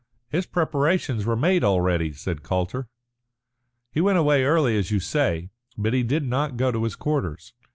"His 0.29 0.47
preparations 0.47 1.27
were 1.27 1.35
made 1.35 1.63
already," 1.63 2.11
said 2.11 2.41
Calder. 2.41 2.87
"He 3.91 4.01
went 4.01 4.17
away 4.17 4.43
early, 4.45 4.75
as 4.75 4.89
you 4.89 4.99
say. 4.99 5.51
But 5.77 5.93
he 5.93 6.01
did 6.01 6.23
not 6.25 6.57
go 6.57 6.71
to 6.71 6.85
his 6.85 6.95
quarters. 6.95 7.53